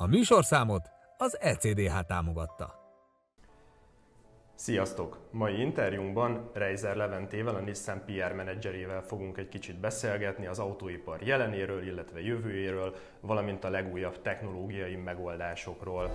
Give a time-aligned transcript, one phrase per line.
[0.00, 2.74] A műsorszámot az ECDH támogatta.
[4.54, 5.18] Sziasztok!
[5.30, 11.86] Mai interjúnkban Reiser Leventével, a Nissan PR menedzserével fogunk egy kicsit beszélgetni az autóipar jelenéről,
[11.86, 16.10] illetve jövőjéről, valamint a legújabb technológiai megoldásokról.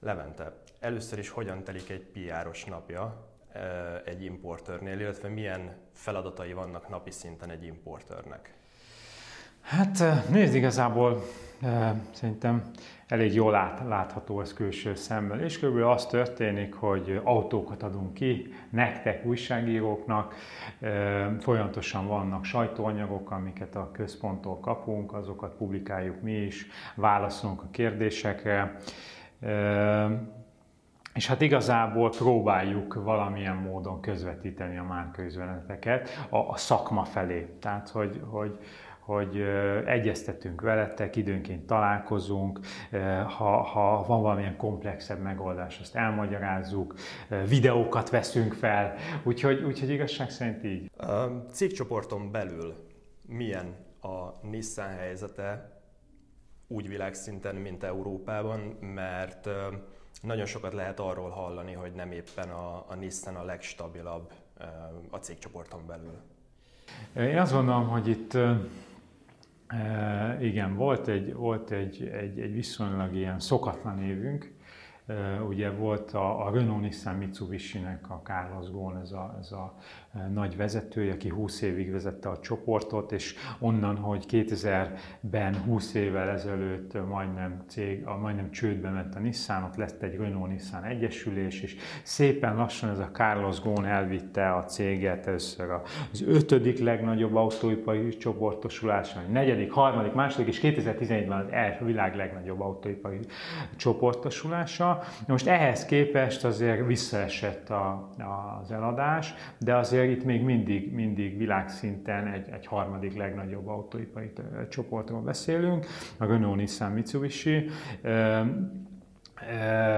[0.00, 3.26] Levente, először is hogyan telik egy PR-os napja
[4.04, 8.54] egy importőrnél, illetve milyen feladatai vannak napi szinten egy importőrnek?
[9.60, 11.22] Hát nézd, igazából
[12.10, 12.70] szerintem
[13.06, 18.54] elég jól lát, látható ez külső szemmel, és körülbelül az történik, hogy autókat adunk ki,
[18.70, 20.34] nektek, újságíróknak,
[21.40, 28.76] folyamatosan vannak sajtóanyagok, amiket a központtól kapunk, azokat publikáljuk mi is, válaszolunk a kérdésekre,
[31.16, 37.56] és hát igazából próbáljuk valamilyen módon közvetíteni a márkaüzeneteket a, a szakma felé.
[37.60, 38.58] Tehát, hogy, hogy,
[39.00, 39.40] hogy
[39.86, 42.60] egyeztetünk veletek, időnként találkozunk,
[43.36, 46.94] ha, ha van valamilyen komplexebb megoldás, azt elmagyarázzuk,
[47.48, 50.90] videókat veszünk fel, úgyhogy, úgyhogy igazság szerint így.
[50.96, 51.12] A
[51.52, 52.74] cégcsoporton belül
[53.26, 55.80] milyen a Nissan helyzete
[56.68, 59.48] úgy világszinten, mint Európában, mert
[60.22, 64.32] nagyon sokat lehet arról hallani, hogy nem éppen a, a Nissan a legstabilabb
[65.10, 66.20] a cégcsoporton belül.
[67.30, 68.38] Én azt gondolom, hogy itt
[70.40, 74.54] igen, volt egy, volt egy, egy, egy viszonylag ilyen szokatlan évünk,
[75.48, 79.74] Ugye volt a, a Renault Nissan Mitsubishi-nek a Carlos Ghosn, ez a, ez a
[80.32, 87.06] nagy vezetője, aki 20 évig vezette a csoportot, és onnan, hogy 2000-ben 20 évvel ezelőtt
[87.08, 91.76] majdnem cég, a majdnem csődbe ment a Nissan, ott lett egy Renault Nissan egyesülés, és
[92.02, 95.70] szépen lassan ez a Carlos Ghosn elvitte a céget először
[96.12, 102.60] az ötödik legnagyobb autóipari csoportosulás, a negyedik, harmadik, második, és 2011-ben az első világ legnagyobb
[102.60, 103.18] autóipari
[103.76, 105.02] csoportosulása.
[105.26, 108.10] Most ehhez képest azért visszaesett a,
[108.62, 114.32] az eladás, de azért itt még mindig, mindig világszinten egy, egy harmadik legnagyobb autóipari
[114.68, 115.86] csoportról beszélünk,
[116.16, 117.68] a Renault Nissan Mitsubishi.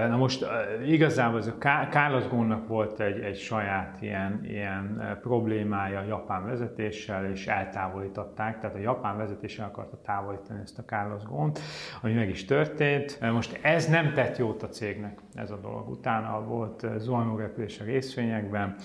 [0.09, 0.45] Na most
[0.85, 1.55] igazából ez a
[1.89, 8.75] Carlos Gónnak volt egy, egy saját ilyen, ilyen problémája a japán vezetéssel, és eltávolították, tehát
[8.75, 11.59] a japán vezetéssel akarta távolítani ezt a Carlos Gónt,
[12.01, 13.19] ami meg is történt.
[13.31, 15.89] Most ez nem tett jót a cégnek, ez a dolog.
[15.89, 18.75] Utána volt zuhanó repülés a részvényekben,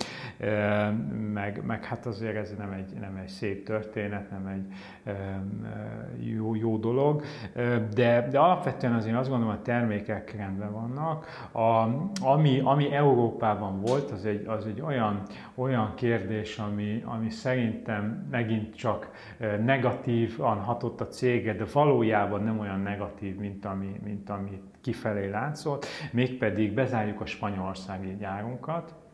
[1.33, 4.65] meg, meg hát azért ez nem egy, nem egy szép történet, nem egy
[6.35, 7.23] jó, jó dolog,
[7.93, 11.25] de, de alapvetően azért azt gondolom, a termékek rendben vannak.
[11.51, 11.87] A,
[12.25, 15.21] ami, ami Európában volt, az egy, az egy olyan,
[15.55, 19.09] olyan kérdés, ami, ami szerintem megint csak
[19.63, 25.85] negatívan hatott a cége, de valójában nem olyan negatív, mint ami, mint ami kifelé látszott,
[26.11, 29.04] mégpedig bezárjuk a spanyolországi gyárunkat,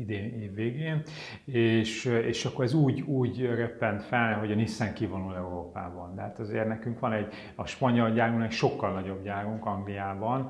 [0.00, 1.02] idén év végén,
[1.44, 6.14] és, és akkor ez úgy, úgy röppent fel, hogy a Nissan kivonul Európában.
[6.14, 10.48] De hát azért nekünk van egy, a spanyol gyárunk egy sokkal nagyobb gyárunk Angliában,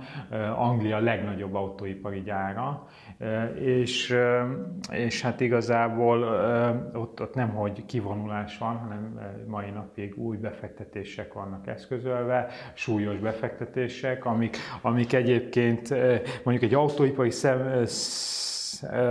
[0.56, 2.86] Anglia a legnagyobb autóipari gyára,
[3.60, 4.16] és,
[4.90, 6.22] és hát igazából
[6.94, 14.24] ott, ott nem, hogy kivonulás van, hanem mai napig új befektetések vannak eszközölve, súlyos befektetések,
[14.24, 15.88] amik, amik egyébként
[16.44, 17.84] mondjuk egy autóipari szem,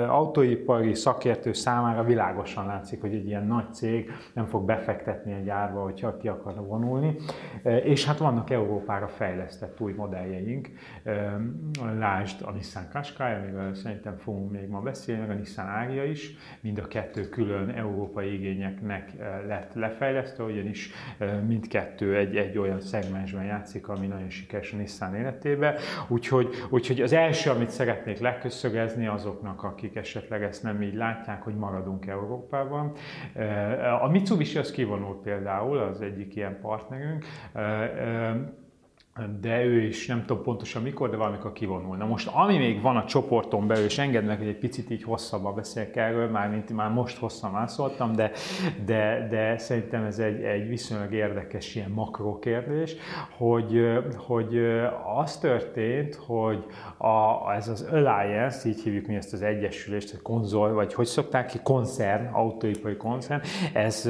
[0.07, 5.81] autóipari szakértő számára világosan látszik, hogy egy ilyen nagy cég nem fog befektetni egy árba,
[5.81, 7.16] hogyha ki akar vonulni.
[7.84, 10.69] És hát vannak Európára fejlesztett új modelljeink.
[12.00, 16.36] Lásd a Nissan Qashqai, amiről szerintem fogunk még ma beszélni, meg a Nissan Aria is.
[16.62, 19.12] Mind a kettő külön európai igényeknek
[19.47, 20.91] lett lefejlesztve, ugyanis
[21.47, 25.75] mindkettő egy, egy olyan szegmensben játszik, ami nagyon sikeres a Nissan életében.
[26.07, 31.44] Úgyhogy, úgyhogy az első, amit szeretnék leköszögezni azoknak, vannak, akik esetleg ezt nem így látják,
[31.44, 32.91] hogy maradunk Európában.
[34.01, 37.25] A Mitsubishi az kivonult például, az egyik ilyen partnerünk
[39.42, 41.98] de ő is nem tudom pontosan mikor, de valamikor kivonul.
[41.98, 45.04] Na most, ami még van a csoporton belül, és engedd meg, hogy egy picit így
[45.04, 48.31] hosszabban beszéljek erről, már mint már most hosszan szóltam, de,
[48.86, 52.95] de, de szerintem ez egy, egy viszonylag érdekes ilyen makro kérdés,
[53.38, 54.57] hogy, hogy
[55.16, 56.65] az történt, hogy
[56.98, 61.45] a, ez az Alliance, így hívjuk mi ezt az egyesülést, a konzol, vagy hogy szokták
[61.45, 63.42] ki, koncern, autóipari koncern,
[63.74, 64.10] ez,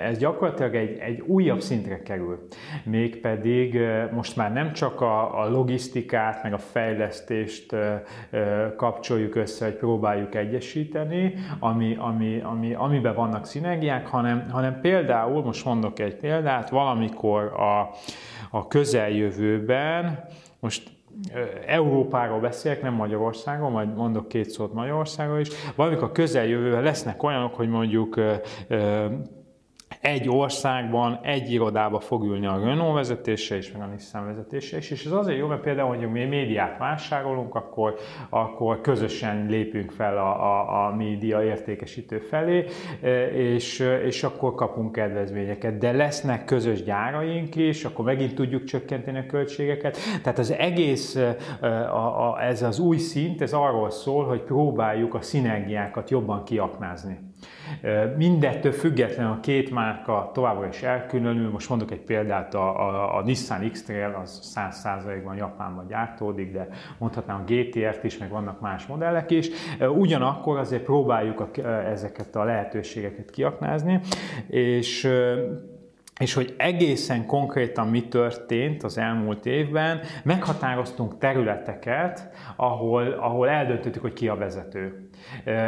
[0.00, 2.46] ez gyakorlatilag egy, egy újabb szintre kerül.
[2.84, 3.78] Mégpedig
[4.12, 7.76] most már nem csak a, a logisztikát, meg a fejlesztést
[8.76, 15.64] kapcsoljuk össze, hogy próbáljuk egyesíteni, ami, ami, ami, amiben vannak szinergiák, hanem, hanem például, most
[15.64, 17.90] mondok egy példát, valamikor a,
[18.50, 20.24] a közeljövőben,
[20.60, 20.90] most
[21.66, 25.48] Európáról beszélek, nem Magyarországon, majd mondok két szót Magyarországról is.
[25.76, 28.20] Valamikor a közeljövőben lesznek olyanok, hogy mondjuk
[30.02, 34.90] egy országban, egy irodába fog ülni a Renault vezetése és meg a Nissan vezetése is,
[34.90, 37.94] és ez azért jó, mert például, hogy mi médiát vásárolunk, akkor,
[38.30, 42.64] akkor közösen lépünk fel a, a, a média értékesítő felé,
[43.34, 45.78] és, és akkor kapunk kedvezményeket.
[45.78, 49.96] De lesznek közös gyáraink is, akkor megint tudjuk csökkenteni a költségeket.
[50.22, 51.18] Tehát az egész,
[51.60, 57.18] a, a, ez az új szint, ez arról szól, hogy próbáljuk a szinergiákat jobban kiaknázni.
[58.16, 61.50] Mindettől független a két márka továbbra is elkülönül.
[61.50, 66.68] Most mondok egy példát, a, a, a Nissan X-Trail az 100%-ban Japánban gyártódik, de
[66.98, 69.48] mondhatnám a GTR-t is, meg vannak más modellek is.
[69.80, 74.00] Ugyanakkor azért próbáljuk a, ezeket a lehetőségeket kiaknázni,
[74.48, 75.10] és
[76.22, 84.12] és hogy egészen konkrétan mi történt az elmúlt évben, meghatároztunk területeket, ahol, ahol eldöntöttük, hogy
[84.12, 85.01] ki a vezető.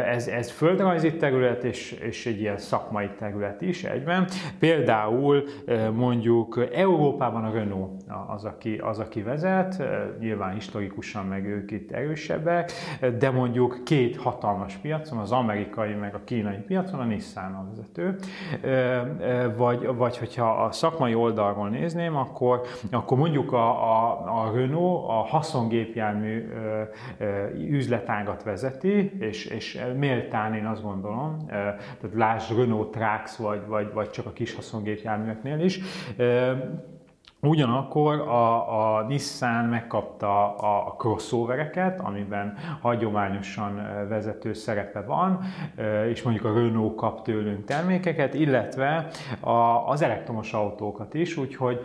[0.07, 4.29] Ez, ez földrajzi terület és, és egy ilyen szakmai terület is egyben.
[4.59, 5.45] Például
[5.93, 9.83] mondjuk Európában a Renault az, aki, az, aki vezet,
[10.19, 12.73] nyilván historikusan meg ők itt erősebbek,
[13.19, 18.17] de mondjuk két hatalmas piacon, az amerikai meg a kínai piacon a Nissan a vezető.
[19.57, 22.61] Vagy, vagy hogyha a szakmai oldalról nézném, akkor,
[22.91, 26.49] akkor mondjuk a, a, a Renault a haszongépjármű
[27.71, 34.11] üzletágat vezeti, és és, méltán én azt gondolom, tehát lásd Renault Trax, vagy, vagy, vagy
[34.11, 35.81] csak a kis haszongépjárműveknél is,
[37.47, 45.41] Ugyanakkor a, a Nissan megkapta a crossovereket, amiben hagyományosan vezető szerepe van,
[46.09, 49.07] és mondjuk a Renault kap tőlünk termékeket, illetve
[49.41, 49.51] a,
[49.89, 51.81] az elektromos autókat is, úgyhogy,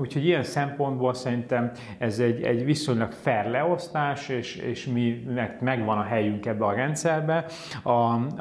[0.00, 5.98] úgyhogy ilyen szempontból szerintem ez egy, egy viszonylag fair leosztás, és, és mi meg, megvan
[5.98, 7.44] a helyünk ebbe a rendszerbe.
[7.82, 7.90] A,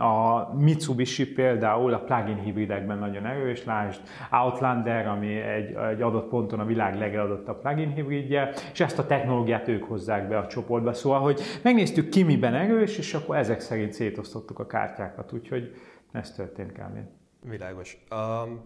[0.05, 6.59] a Mitsubishi például a plug-in hibridekben nagyon erős, lásd Outlander, ami egy egy adott ponton
[6.59, 10.93] a világ legeladottabb plugin hibridje, és ezt a technológiát ők hozzák be a csoportba.
[10.93, 15.75] Szóval, hogy megnéztük ki miben erős, és akkor ezek szerint szétosztottuk a kártyákat, úgyhogy
[16.11, 16.97] ez történt kb.
[17.49, 18.05] Világos.
[18.11, 18.63] Um,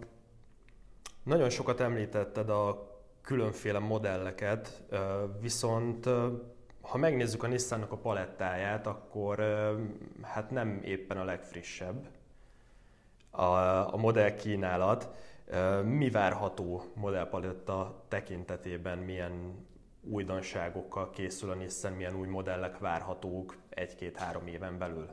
[1.23, 2.87] nagyon sokat említetted a
[3.21, 4.83] különféle modelleket,
[5.41, 6.09] viszont
[6.81, 9.39] ha megnézzük a Nissannak a palettáját, akkor
[10.21, 12.07] hát nem éppen a legfrissebb
[13.31, 13.43] a,
[13.93, 15.09] a modell kínálat.
[15.83, 19.65] Mi várható modellpaletta tekintetében, milyen
[20.01, 25.09] újdonságokkal készül a Nissan, milyen új modellek várhatók egy-két-három éven belül?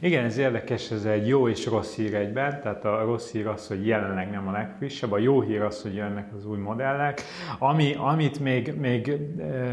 [0.00, 3.68] Igen, ez érdekes, ez egy jó és rossz hír egyben, tehát a rossz hír az,
[3.68, 7.22] hogy jelenleg nem a legfrissebb, a jó hír az, hogy jönnek az új modellek.
[7.58, 9.16] Ami, amit még, még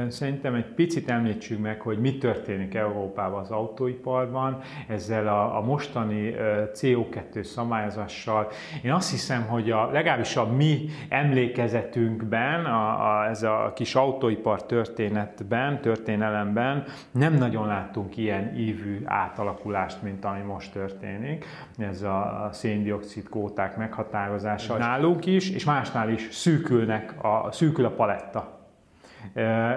[0.07, 6.27] szerintem egy picit említsük meg, hogy mi történik Európában az autóiparban, ezzel a, a mostani
[6.27, 8.47] e, CO2 szabályozással.
[8.83, 14.65] Én azt hiszem, hogy a, legalábbis a mi emlékezetünkben, a, a, ez a kis autóipar
[14.65, 21.45] történetben, történelemben nem nagyon láttunk ilyen ívű átalakulást változást, mint ami most történik.
[21.77, 28.57] Ez a széndiokszid kóták meghatározása nálunk is, és másnál is szűkülnek a, szűkül a paletta.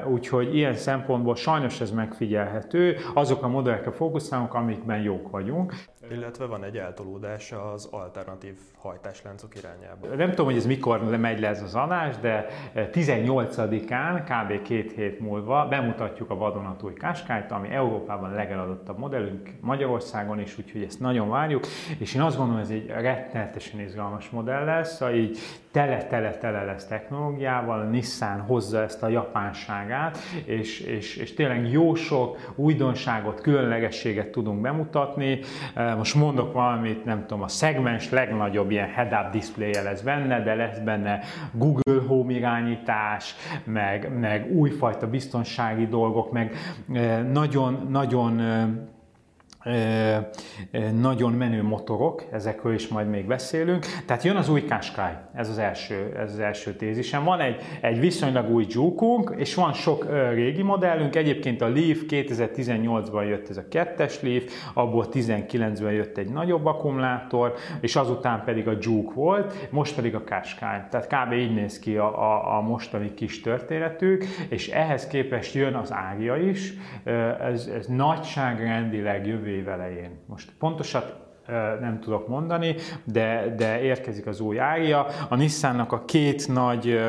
[0.07, 2.97] Úgyhogy ilyen szempontból sajnos ez megfigyelhető.
[3.15, 5.75] Azok a modellekre fókuszálunk, amikben jók vagyunk.
[6.11, 10.07] Illetve van egy eltolódás az alternatív hajtásláncok irányába.
[10.17, 14.63] Nem tudom, hogy ez mikor megy le ez az adás, de 18-án, kb.
[14.63, 21.01] két hét múlva bemutatjuk a vadonatúj Qashqai-t, ami Európában legeladottabb modellünk Magyarországon is, úgyhogy ezt
[21.01, 21.67] nagyon várjuk,
[21.99, 25.39] és én azt gondolom, ez egy rettenetesen izgalmas modell lesz, szóval így
[25.71, 32.53] tele-tele-tele lesz technológiával, a Nissan hozza ezt a japánságát, és, és, és tényleg jó sok
[32.55, 35.41] újdonságot, különlegességet tudunk bemutatni.
[35.97, 40.79] Most mondok valamit, nem tudom, a szegmens legnagyobb ilyen head-up display lesz benne, de lesz
[40.79, 41.21] benne
[41.53, 43.35] Google Home irányítás,
[43.65, 46.55] meg, meg újfajta biztonsági dolgok, meg
[47.33, 48.41] nagyon-nagyon
[51.01, 53.87] nagyon menő motorok, ezekről is majd még beszélünk.
[54.07, 57.25] Tehát jön az új Qashqai, ez az első, ez az első tézisem.
[57.25, 61.17] Van egy, egy viszonylag új juke és van sok régi modellünk.
[61.17, 67.55] Egyébként a Leaf 2018-ban jött ez a kettes Leaf, abból 19-ben jött egy nagyobb akkumulátor,
[67.81, 70.79] és azután pedig a Juke volt, most pedig a Qashqai.
[70.91, 71.33] Tehát kb.
[71.33, 76.37] így néz ki a, a, a mostani kis történetük, és ehhez képest jön az ágia
[76.37, 76.75] is.
[77.41, 80.19] Ez, ez nagyságrendileg jövő év elején.
[80.27, 81.23] Most pontosat
[81.81, 85.07] nem tudok mondani, de, de érkezik az új ária.
[85.29, 87.01] A Nissannak a két nagy,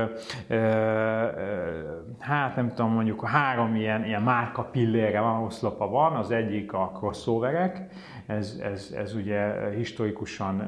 [2.20, 6.92] hát nem tudom, mondjuk három ilyen, ilyen márka pillére van, oszlopa van, az egyik a
[6.98, 7.88] crossoverek,
[8.28, 10.64] ez, ez, ez ugye historikusan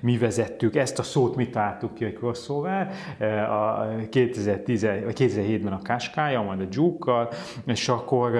[0.00, 2.90] mi vezettük, ezt a szót mi találtuk ki, hogy crossover,
[3.50, 7.28] a 2010, 2007-ben a Qashqai, majd a Juke-kal,
[7.66, 8.32] és akkor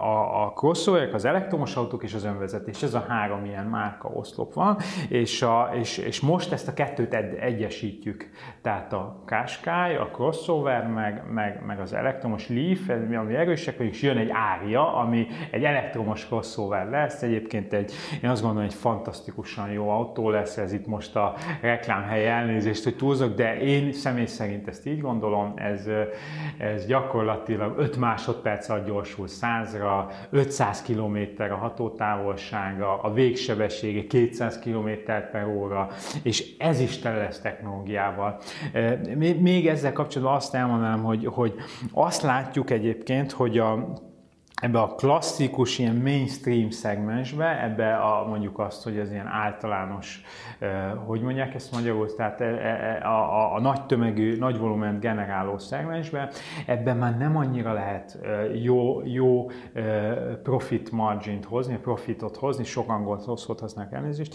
[0.00, 2.82] a, a crossoverek, az elektromos autók és az önvezetés.
[2.82, 4.76] Ez a három ilyen márka oszlop van,
[5.08, 8.30] és, a, és, és most ezt a kettőt ed, egyesítjük.
[8.62, 14.16] Tehát a Qashqai, a crossover, meg, meg, meg az elektromos Leaf, ami erősek, és jön
[14.16, 17.22] egy Ária, ami egy elektromos crossover lesz.
[17.22, 17.92] Egyébként egy,
[18.22, 22.96] én azt gondolom, egy fantasztikusan jó autó lesz, ez itt most a reklámhely elnézést, hogy
[22.96, 25.88] túlzok, de én személy szerint ezt így gondolom, ez,
[26.58, 34.88] ez gyakorlatilag 5 másodperc alatt gyorsul 100-ra, 500 km a hatótávolsága, a végsebessége 200 km
[35.32, 35.88] per óra,
[36.22, 38.40] és ez is tele lesz technológiával.
[39.38, 41.54] Még ezzel kapcsolatban azt elmondanám, hogy, hogy
[41.92, 43.92] azt látjuk egyébként, hogy a
[44.60, 50.22] ebbe a klasszikus, ilyen mainstream szegmensbe, ebbe a, mondjuk azt, hogy az ilyen általános,
[51.06, 55.58] hogy mondják ezt magyarul, tehát a, e, e, a, a nagy tömegű, nagy volument generáló
[55.58, 56.30] szegmensbe,
[56.66, 59.50] ebben már nem annyira lehet eh, jó, jó
[60.42, 64.34] profit margin hozni, profitot hozni, sok angolt szót használnak elnézést,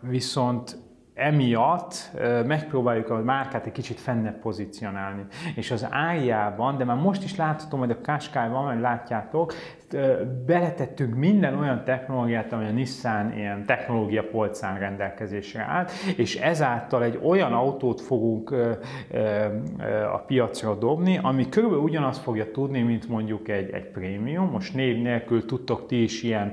[0.00, 0.78] viszont
[1.20, 2.10] emiatt
[2.46, 5.22] megpróbáljuk a márkát egy kicsit fennebb pozícionálni.
[5.56, 9.52] És az ájában, de már most is láthatom, hogy a Qashqai-ban, majd látjátok,
[10.46, 17.20] beletettünk minden olyan technológiát, ami a Nissan ilyen technológia polcán rendelkezésre állt, és ezáltal egy
[17.22, 18.54] olyan autót fogunk
[20.12, 24.50] a piacra dobni, ami körülbelül ugyanazt fogja tudni, mint mondjuk egy, egy prémium.
[24.50, 26.52] Most név nélkül tudtok ti is ilyen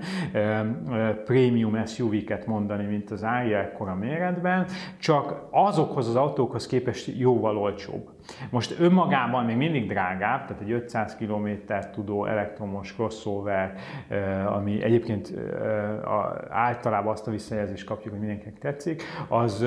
[1.25, 4.56] prémium SUV-ket mondani, mint az Aria ekkora méretben,
[4.99, 8.09] csak azokhoz az autókhoz képest jóval olcsóbb.
[8.49, 11.47] Most önmagában még mindig drágább, tehát egy 500 km
[11.91, 13.73] tudó elektromos crossover,
[14.45, 15.33] ami egyébként
[16.49, 19.65] általában azt a visszajelzést kapjuk, hogy mindenkinek tetszik, az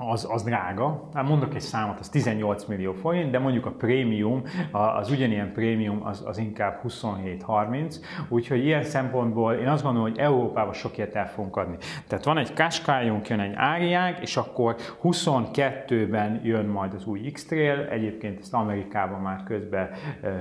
[0.00, 1.08] az, az drága.
[1.14, 6.06] Hát mondok egy számot, az 18 millió forint, de mondjuk a prémium, az ugyanilyen prémium
[6.06, 7.96] az, az inkább 27-30,
[8.28, 11.76] úgyhogy ilyen szempontból én azt gondolom, hogy Európában sok ilyet el fogunk adni.
[12.06, 17.86] Tehát van egy Qashqai-unk, jön egy Áriánk, és akkor 22-ben jön majd az új X-Trail,
[17.90, 19.90] egyébként ezt Amerikában már közben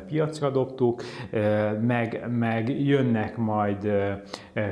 [0.08, 1.04] piacra dobtuk,
[1.82, 3.92] meg, meg jönnek majd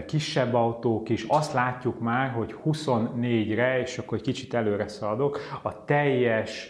[0.07, 5.39] kisebb autók is, azt látjuk már, hogy 24-re, és akkor egy kicsit elő előre szaladok,
[5.61, 6.69] a teljes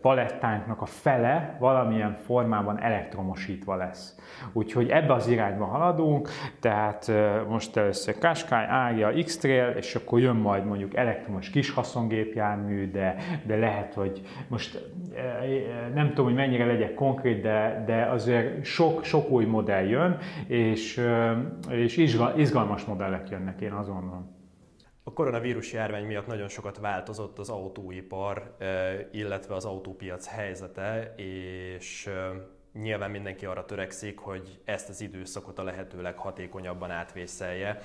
[0.00, 4.18] palettánknak a fele valamilyen formában elektromosítva lesz.
[4.52, 6.28] Úgyhogy ebbe az irányba haladunk,
[6.60, 7.12] tehát
[7.48, 13.56] most először Qashqai, Ágia, X-Trail, és akkor jön majd mondjuk elektromos kis haszongépjármű, de, de
[13.56, 14.84] lehet, hogy most
[15.94, 21.00] nem tudom, hogy mennyire legyek konkrét, de, de azért sok, sok új modell jön, és,
[21.68, 21.96] és
[22.36, 24.35] izgalmas modellek jönnek, én azt gondolom.
[25.08, 28.56] A koronavírus járvány miatt nagyon sokat változott az autóipar,
[29.10, 32.10] illetve az autópiac helyzete, és
[32.72, 37.82] nyilván mindenki arra törekszik, hogy ezt az időszakot a lehető leghatékonyabban átvészelje.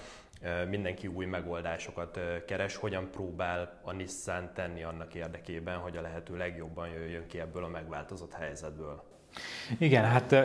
[0.70, 6.90] Mindenki új megoldásokat keres, hogyan próbál a Nissan tenni annak érdekében, hogy a lehető legjobban
[6.90, 9.11] jöjjön ki ebből a megváltozott helyzetből.
[9.78, 10.36] Igen, hát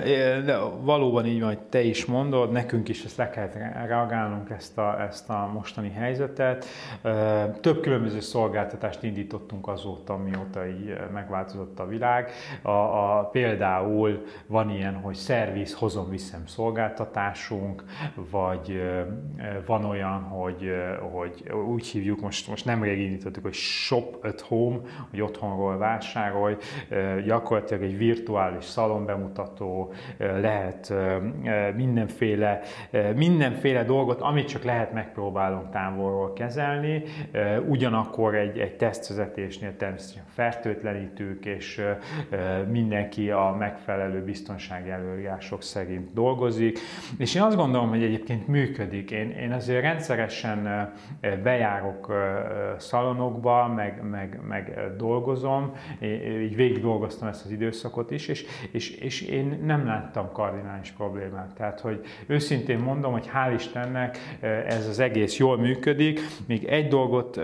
[0.80, 3.48] valóban így van, hogy te is mondod, nekünk is ezt le kell
[3.86, 6.66] reagálnunk ezt a, ezt a mostani helyzetet.
[7.60, 12.30] Több különböző szolgáltatást indítottunk azóta, mióta így megváltozott a világ.
[12.62, 17.84] A, a, például van ilyen, hogy szerviz, hozom, viszem szolgáltatásunk,
[18.30, 18.82] vagy
[19.66, 20.70] van olyan, hogy,
[21.12, 24.78] hogy úgy hívjuk, most, most nemrég indítottuk, hogy Shop at Home,
[25.10, 26.56] hogy otthonról vásárolj,
[27.24, 30.94] gyakorlatilag egy virtuális szalonbemutató, lehet
[31.76, 32.60] mindenféle,
[33.14, 37.02] mindenféle dolgot, amit csak lehet megpróbálunk távolról kezelni.
[37.68, 41.82] Ugyanakkor egy, egy tesztvezetésnél természetesen fertőtlenítők, és
[42.68, 46.78] mindenki a megfelelő biztonsági előírások szerint dolgozik.
[47.18, 49.10] És én azt gondolom, hogy egyébként működik.
[49.10, 50.90] Én, én azért rendszeresen
[51.42, 52.12] bejárok
[52.76, 55.72] szalonokba, meg, meg, meg dolgozom,
[56.42, 61.54] így végig dolgoztam ezt az időszakot is, és, és, és én nem láttam kardinális problémát.
[61.54, 64.18] Tehát, hogy őszintén mondom, hogy hál' Istennek
[64.66, 66.20] ez az egész jól működik.
[66.46, 67.40] Még egy dolgot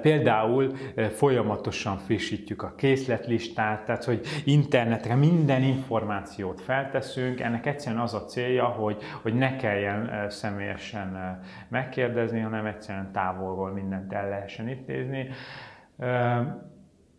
[0.00, 0.72] Például
[1.10, 7.40] folyamatosan frissítjük a készletlistát, tehát hogy internetre minden információt felteszünk.
[7.40, 14.12] Ennek egyszerűen az a célja, hogy, hogy ne kelljen személyesen megkérdezni, hanem egyszerűen távolról mindent
[14.12, 15.28] el lehessen intézni.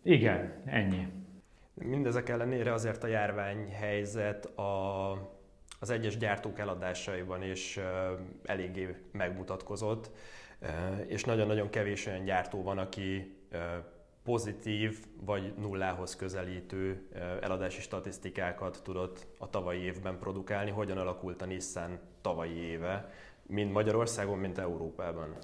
[0.02, 1.06] Igen, ennyi.
[1.74, 5.10] Mindezek ellenére azért a járványhelyzet a,
[5.80, 7.78] az egyes gyártók eladásaiban is
[8.44, 10.10] eléggé megmutatkozott
[11.06, 13.36] és nagyon-nagyon kevés olyan gyártó van, aki
[14.24, 17.08] pozitív vagy nullához közelítő
[17.40, 20.70] eladási statisztikákat tudott a tavalyi évben produkálni.
[20.70, 23.10] Hogyan alakult a Nissan tavalyi éve,
[23.46, 25.36] mind Magyarországon, mint Európában?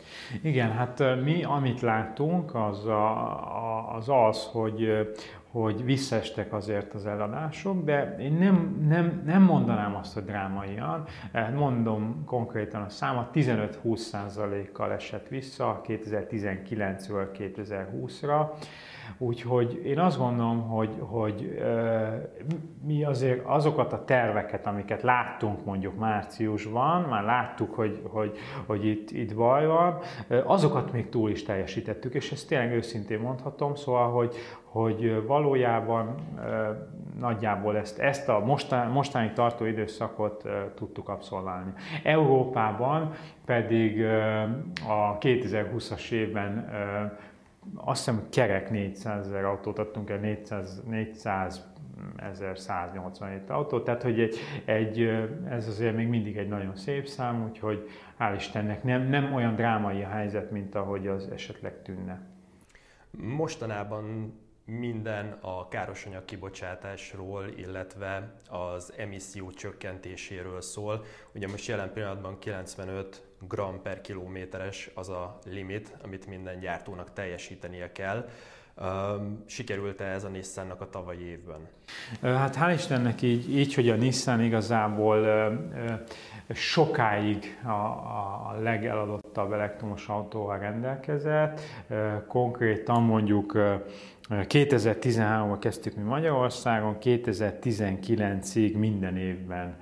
[0.43, 5.11] Igen, hát mi, amit látunk, az a, az, az hogy,
[5.51, 11.51] hogy visszaestek azért az eladások, de én nem, nem, nem mondanám azt, hogy drámaian, eh,
[11.51, 18.49] mondom konkrétan a számot, 15-20%-kal esett vissza 2019-ről 2020-ra,
[19.19, 21.63] Úgyhogy én azt gondolom, hogy, hogy
[22.87, 29.11] mi azért azokat a terveket, amiket láttunk mondjuk márciusban, már láttuk, hogy, hogy, hogy itt,
[29.11, 29.99] itt baj van,
[30.45, 34.35] azokat még túl is teljesítettük, és ezt tényleg őszintén mondhatom, szóval, hogy,
[34.71, 36.15] hogy valójában
[37.19, 41.73] nagyjából ezt, ezt a mostani, mostani tartó időszakot tudtuk abszolválni.
[42.03, 43.13] Európában
[43.45, 44.05] pedig
[44.89, 46.69] a 2020-as évben
[47.75, 51.69] azt hiszem kerek 400 ezer autót adtunk el, 400, 400
[52.17, 55.01] 1187 autó, tehát hogy egy, egy,
[55.49, 60.03] ez azért még mindig egy nagyon szép szám, úgyhogy hál' Istennek nem, nem olyan drámai
[60.03, 62.21] a helyzet, mint ahogy az esetleg tűnne.
[63.11, 64.35] Mostanában
[64.79, 71.05] minden a károsanyag kibocsátásról, illetve az emisszió csökkentéséről szól.
[71.35, 77.93] Ugye most jelen pillanatban 95 gram per kilométeres az a limit, amit minden gyártónak teljesítenie
[77.93, 78.29] kell.
[79.47, 81.69] Sikerült-e ez a Nissannak a tavalyi évben?
[82.21, 85.27] Hát hál' Istennek így, így hogy a Nissan igazából
[86.49, 91.61] sokáig a, a legeladottabb elektromos autóval rendelkezett.
[92.27, 93.59] Konkrétan mondjuk
[94.31, 99.77] 2013-ban kezdtük mi Magyarországon, 2019-ig minden évben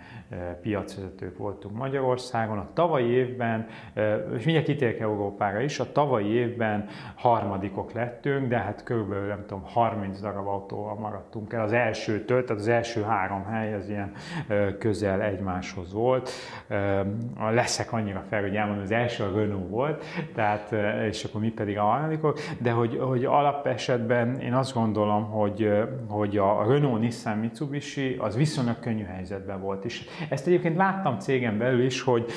[0.63, 2.59] piacvezetők voltunk Magyarországon.
[2.59, 3.67] A tavalyi évben,
[4.37, 9.63] és mindjárt kitérek Európára is, a tavalyi évben harmadikok lettünk, de hát körülbelül nem tudom,
[9.65, 14.13] 30 darab autóval maradtunk el az elsőtől, tehát az első három hely az ilyen
[14.79, 16.31] közel egymáshoz volt.
[17.51, 20.73] Leszek annyira fel, hogy elmondom, az első a Renault volt, tehát,
[21.09, 25.73] és akkor mi pedig a harmadikok, de hogy, hogy alapesetben én azt gondolom, hogy,
[26.09, 31.59] hogy a Renault, Nissan, Mitsubishi az viszonylag könnyű helyzetben volt, és ezt egyébként láttam cégem
[31.59, 32.31] belül is, hogy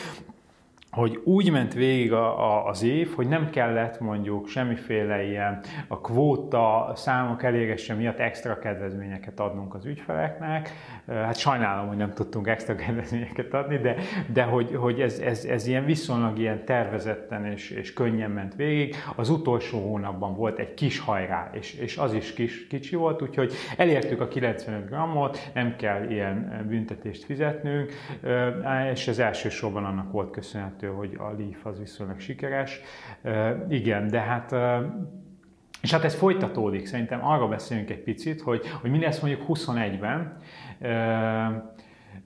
[0.91, 6.01] hogy úgy ment végig a, a, az év, hogy nem kellett mondjuk semmiféle ilyen a
[6.01, 10.69] kvóta számok elérése miatt extra kedvezményeket adnunk az ügyfeleknek.
[11.07, 13.95] Hát sajnálom, hogy nem tudtunk extra kedvezményeket adni, de,
[14.33, 18.95] de hogy, hogy ez, ez, ez ilyen viszonylag ilyen tervezetten és, és könnyen ment végig.
[19.15, 23.53] Az utolsó hónapban volt egy kis hajrá, és, és az is kis, kicsi volt, úgyhogy
[23.77, 27.91] elértük a 95 grammot, nem kell ilyen büntetést fizetnünk,
[28.91, 32.79] és ez elsősorban annak volt köszönhető, elképzelhető, hogy a Leaf az viszonylag sikeres.
[33.69, 34.55] Igen, de hát
[35.81, 40.37] és hát ez folytatódik, szerintem arra beszélünk egy picit, hogy, hogy mi lesz mondjuk 21-ben,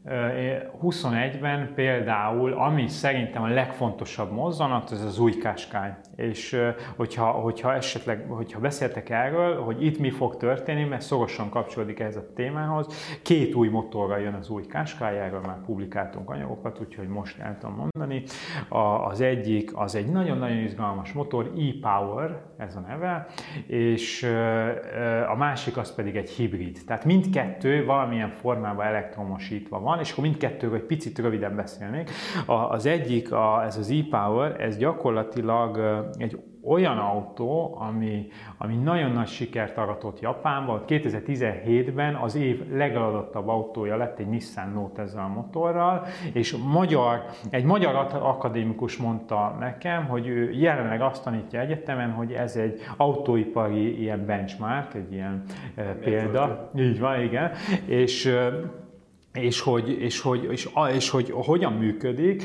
[0.07, 5.89] 21-ben például, ami szerintem a legfontosabb mozzanat, ez az új Qashqai.
[6.15, 6.61] És
[6.95, 12.15] hogyha, hogyha esetleg, hogyha beszéltek erről, hogy itt mi fog történni, mert szorosan kapcsolódik ez
[12.15, 17.39] a témához, két új motorral jön az új Qashqai, erről már publikáltunk anyagokat, úgyhogy most
[17.39, 18.23] el tudom mondani.
[18.69, 23.27] A, az egyik, az egy nagyon-nagyon izgalmas motor, e-Power, ez a neve,
[23.67, 24.23] és
[25.29, 26.77] a másik az pedig egy hibrid.
[26.85, 32.09] Tehát mindkettő valamilyen formában elektromosítva van, és akkor mindkettőről egy picit röviden beszélnék.
[32.45, 35.79] Az egyik, a, ez az e-Power, ez gyakorlatilag
[36.17, 38.27] egy olyan autó, ami,
[38.57, 40.83] ami nagyon nagy sikert aratott Japánban.
[40.87, 47.63] 2017-ben az év legeladottabb autója lett egy Nissan Note ezzel a motorral, és magyar, egy
[47.63, 54.25] magyar akadémikus mondta nekem, hogy ő jelenleg azt tanítja egyetemen, hogy ez egy autóipari ilyen
[54.25, 55.43] benchmark, egy ilyen
[55.99, 56.69] példa.
[56.75, 57.51] Így van, igen.
[57.85, 58.33] És
[59.35, 62.43] és hogy, és, hogy, és, és hogy hogyan működik.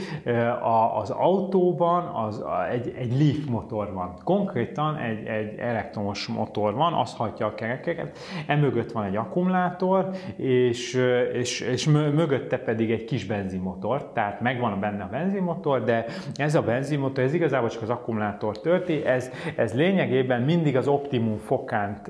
[0.98, 4.14] Az autóban az, egy, egy Leaf motor van.
[4.24, 11.00] Konkrétan egy, egy elektromos motor van, az hajtja a kerekeket, emögött van egy akkumulátor, és,
[11.32, 16.62] és, és mögötte pedig egy kis benzinmotor, tehát megvan benne a benzinmotor, de ez a
[16.62, 22.00] benzinmotor, ez igazából csak az akkumulátor törti, ez, ez lényegében mindig az optimum fokán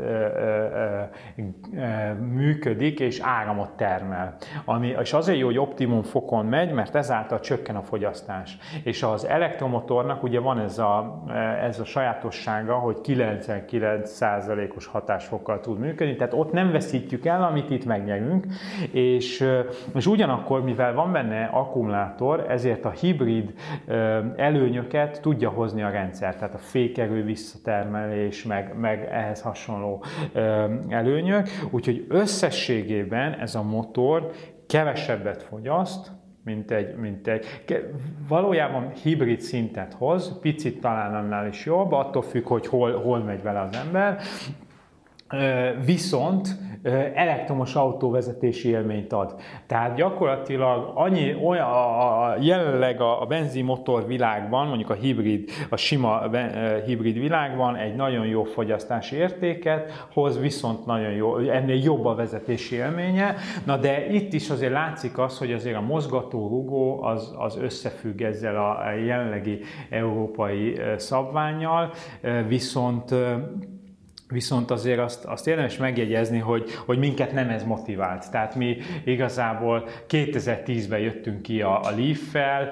[2.34, 4.36] működik, és áramot termel
[4.70, 8.58] ami, és azért jó, hogy optimum fokon megy, mert ezáltal csökken a fogyasztás.
[8.84, 11.22] És az elektromotornak ugye van ez a,
[11.62, 17.84] ez a sajátossága, hogy 99%-os hatásfokkal tud működni, tehát ott nem veszítjük el, amit itt
[17.84, 18.46] megnyerünk,
[18.90, 19.46] és,
[19.94, 23.54] és ugyanakkor, mivel van benne akkumulátor, ezért a hibrid
[24.36, 30.04] előnyöket tudja hozni a rendszer, tehát a fékerő visszatermelés, meg, meg ehhez hasonló
[30.88, 34.30] előnyök, úgyhogy összességében ez a motor
[34.70, 36.10] kevesebbet fogyaszt,
[36.44, 37.46] mint egy, mint egy,
[38.28, 43.42] valójában hibrid szintet hoz, picit talán annál is jobb, attól függ, hogy hol, hol megy
[43.42, 44.20] vele az ember,
[45.84, 46.48] viszont
[47.14, 49.34] elektromos autóvezetési élményt ad.
[49.66, 56.22] Tehát gyakorlatilag annyi, olyan, a, jelenleg a, a benzinmotor világban, mondjuk a hibrid, a sima
[56.86, 62.74] hibrid világban egy nagyon jó fogyasztási értéket hoz, viszont nagyon jó, ennél jobb a vezetési
[62.74, 63.34] élménye.
[63.64, 68.20] Na de itt is azért látszik az, hogy azért a mozgató rugó az, az összefügg
[68.20, 69.58] ezzel a jelenlegi
[69.90, 71.90] európai szabványjal,
[72.48, 73.14] viszont
[74.30, 78.30] Viszont azért azt, azt érdemes megjegyezni, hogy, hogy minket nem ez motivált.
[78.30, 82.68] Tehát mi igazából 2010-ben jöttünk ki a, a Leaf-fel,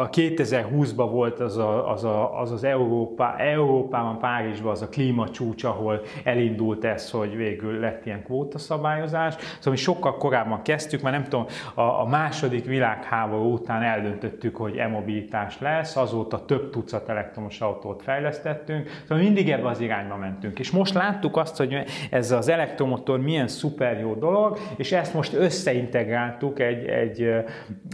[0.00, 5.64] a 2020-ban volt az a, az, a, az, az Európa, Európában, Párizsban az a klímacsúcs,
[5.64, 9.34] ahol elindult ez, hogy végül lett ilyen kvótaszabályozás.
[9.34, 14.76] Szóval mi sokkal korábban kezdtük, mert nem tudom, a, a második világháború után eldöntöttük, hogy
[14.76, 20.58] e-mobilitás lesz, azóta több tucat elektromos autót fejlesztettünk, szóval mindig ebbe az irányba mentünk.
[20.58, 25.14] És most most láttuk azt, hogy ez az elektromotor milyen szuper jó dolog, és ezt
[25.14, 27.28] most összeintegráltuk egy, egy,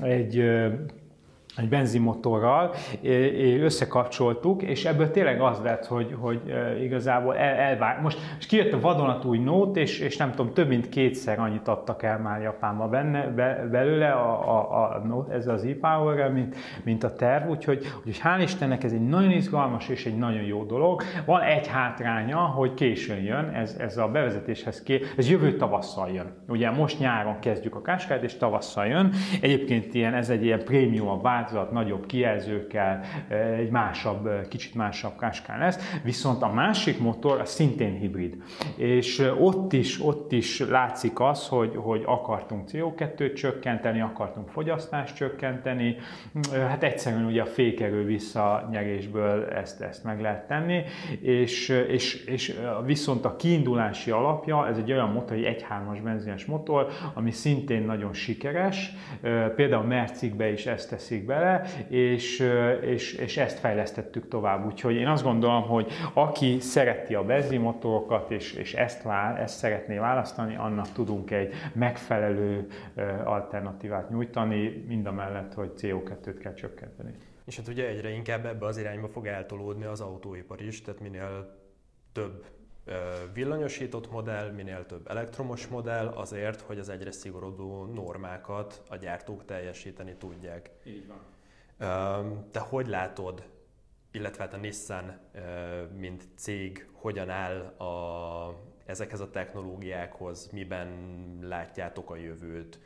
[0.02, 0.44] egy egy
[1.68, 2.74] benzinmotorral,
[3.60, 6.40] összekapcsoltuk, és ebből tényleg az lett, hogy, hogy
[6.82, 8.00] igazából el, elvár.
[8.00, 12.02] Most és kijött a vadonatúj nót, és, és nem tudom, több mint kétszer annyit adtak
[12.02, 17.12] el már Japánba benne, be, belőle a, a, a, ez az e-power mint, mint a
[17.12, 21.02] terv, úgyhogy, úgyhogy hál' Istennek ez egy nagyon izgalmas és egy nagyon jó dolog.
[21.24, 26.26] Van egy hátránya, hogy későn jön, ez, ez a bevezetéshez ké, ez jövő tavasszal jön.
[26.48, 29.12] Ugye most nyáron kezdjük a káskát, és tavasszal jön.
[29.40, 33.00] Egyébként ilyen, ez egy ilyen prémium a változat, nagyobb kijelzőkkel,
[33.58, 38.42] egy másabb, kicsit másabb káskán lesz, viszont a másik motor a szintén hibrid.
[38.76, 45.96] És ott is, ott is látszik az, hogy, hogy akartunk CO2-t csökkenteni, akartunk fogyasztást csökkenteni,
[46.52, 50.82] hát egyszerűen ugye a fékerő visszanyerésből ezt, ezt meg lehet tenni,
[51.20, 52.54] és, és, és
[52.84, 58.12] viszont a kiindulási alapja, ez egy olyan motor, egy 1.3-as benzines motor, ami szintén nagyon
[58.12, 58.92] sikeres,
[59.56, 64.66] például Mercikbe is ezt teszik be, vele, és, és, és ezt fejlesztettük tovább.
[64.66, 69.96] Úgyhogy én azt gondolom, hogy aki szereti a benzinmotorokat, és, és ezt, vál, ezt szeretné
[69.98, 72.66] választani, annak tudunk egy megfelelő
[73.24, 77.14] alternatívát nyújtani, mind a mellett, hogy CO2-t kell csökkenteni.
[77.44, 81.62] És hát ugye egyre inkább ebbe az irányba fog eltolódni az autóipar is, tehát minél
[82.12, 82.44] több
[83.32, 90.14] villanyosított modell, minél több elektromos modell, azért, hogy az egyre szigorodó normákat a gyártók teljesíteni
[90.14, 90.70] tudják.
[90.84, 91.20] Így van.
[92.50, 93.48] Te hogy látod,
[94.10, 95.18] illetve hát a Nissan,
[95.96, 100.88] mint cég, hogyan áll a, ezekhez a technológiákhoz, miben
[101.42, 102.78] látjátok a jövőt,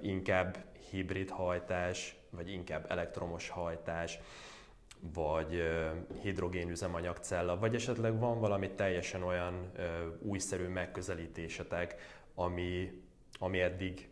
[0.00, 0.56] inkább
[0.90, 4.18] hibrid hajtás, vagy inkább elektromos hajtás,
[5.14, 5.62] vagy
[6.22, 9.70] hidrogénüzemanyagcella, vagy esetleg van valami teljesen olyan
[10.18, 11.94] újszerű megközelítésetek,
[12.34, 13.02] ami,
[13.38, 14.08] ami eddig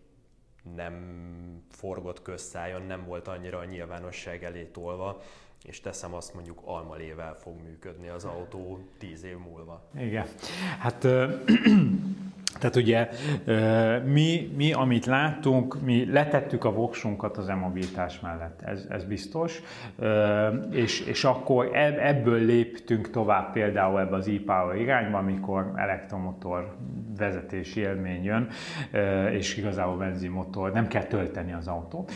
[0.75, 5.23] nem forgott közszájon, nem volt annyira a nyilvánosság elé tolva,
[5.65, 9.89] és teszem azt mondjuk almalével fog működni az autó tíz év múlva.
[9.97, 10.27] Igen.
[10.79, 11.07] Hát
[12.59, 13.09] Tehát ugye
[14.05, 19.63] mi, mi, amit láttunk, mi letettük a voksunkat az e-mobilitás mellett, ez, ez biztos,
[20.71, 26.77] és, és akkor ebből léptünk tovább például ebbe az e-power irányba, amikor elektromotor
[27.19, 28.49] vezetési élmény jön,
[29.31, 32.13] és igazából benzinmotor, nem kell tölteni az autót.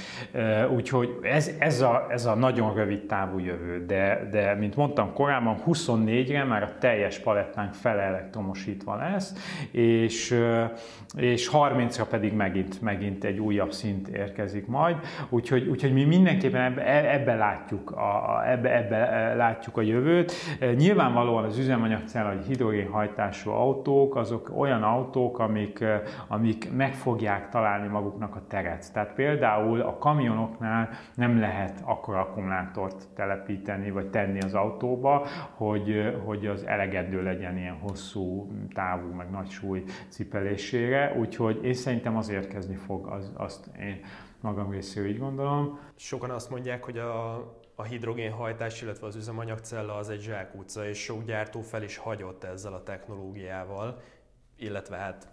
[0.74, 5.62] Úgyhogy ez, ez, a, ez a nagyon rövid távú jövő, de, de mint mondtam korábban,
[5.66, 9.34] 24-re már a teljes palettánk fele elektromosítva lesz,
[9.70, 10.25] és
[11.16, 14.96] és 30-ra pedig megint, megint egy újabb szint érkezik majd.
[15.28, 20.32] Úgyhogy, úgyhogy mi mindenképpen ebbe, ebbe, látjuk a, ebbe, ebbe látjuk a jövőt.
[20.76, 25.84] Nyilvánvalóan az üzemanyagcell, vagy hidrogénhajtású autók, azok olyan autók, amik,
[26.28, 28.92] amik meg fogják találni maguknak a teret.
[28.92, 36.46] Tehát például a kamionoknál nem lehet akkora akkumulátort telepíteni, vagy tenni az autóba, hogy, hogy
[36.46, 39.82] az elegendő legyen ilyen hosszú távú, meg nagy súly
[40.16, 44.00] cipelésére, úgyhogy én szerintem az érkezni fog, az, azt én
[44.40, 45.78] magam részéről így gondolom.
[45.96, 47.34] Sokan azt mondják, hogy a,
[47.74, 52.72] a hidrogénhajtás, illetve az üzemanyagcella az egy zsákutca, és sok gyártó fel is hagyott ezzel
[52.72, 54.00] a technológiával,
[54.58, 55.28] illetve hát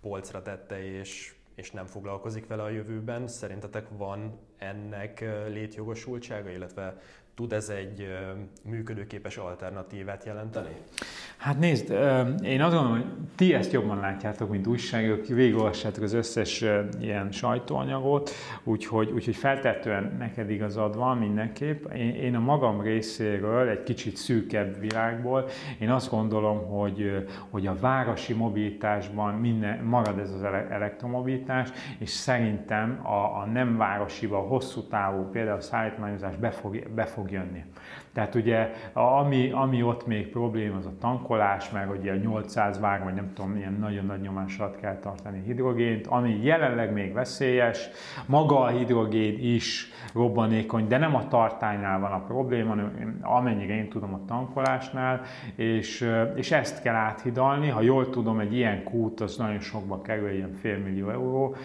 [0.00, 3.26] polcra tette, és, és nem foglalkozik vele a jövőben.
[3.26, 7.00] Szerintetek van ennek létjogosultsága, illetve
[7.34, 8.08] tud ez egy
[8.62, 10.76] működőképes alternatívát jelenteni?
[11.36, 11.90] Hát nézd,
[12.42, 16.64] én azt gondolom, hogy ti ezt jobban látjátok, mint újságok, végigolvassátok az összes
[17.00, 18.30] ilyen sajtóanyagot,
[18.64, 21.84] úgyhogy, úgyhogy feltetően neked igazad van mindenképp.
[21.92, 27.76] Én, én a magam részéről, egy kicsit szűkebb világból, én azt gondolom, hogy, hogy a
[27.80, 31.68] városi mobilitásban minden, marad ez az elektromobilitás,
[31.98, 37.04] és szerintem a, a nem városiba, a hosszú távú, például a szállítmányozás be fog, be
[37.04, 37.64] fog jönni.
[38.14, 43.04] Tehát ugye ami, ami ott még probléma, az a tankolás, meg ugye a 800 vág,
[43.04, 47.88] vagy nem tudom, milyen nagyon nagy nyomás alatt kell tartani hidrogént, ami jelenleg még veszélyes.
[48.26, 53.88] Maga a hidrogén is robbanékony, de nem a tartálynál van a probléma, hanem amennyire én
[53.88, 55.22] tudom a tankolásnál,
[55.54, 57.68] és, és ezt kell áthidalni.
[57.68, 61.56] Ha jól tudom, egy ilyen kút az nagyon sokba kerül, ilyen fél millió euró,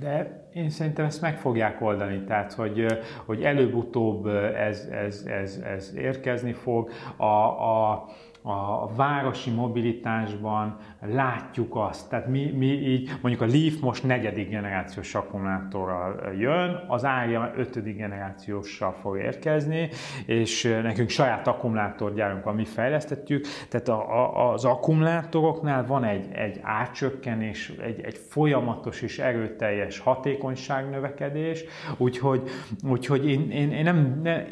[0.00, 2.86] de én szerintem ezt meg fogják oldani, tehát hogy,
[3.24, 6.90] hogy előbb-utóbb ez, ez, ez, ez érkezni fog.
[7.16, 8.06] A, a,
[8.48, 15.14] a városi mobilitásban látjuk azt, tehát mi, mi így, mondjuk a Leaf most negyedik generációs
[15.14, 19.88] akkumulátorral jön, az árja ötödik generációssal fog érkezni,
[20.26, 26.58] és nekünk saját akkumulátorgyárunk van, mi fejlesztettük, tehát a, a, az akkumulátoroknál van egy, egy
[26.62, 31.64] átcsökkenés, egy, egy folyamatos és erőteljes hatékonyságnövekedés,
[31.96, 32.42] úgyhogy,
[32.88, 34.42] úgyhogy én, én, én nem, ne,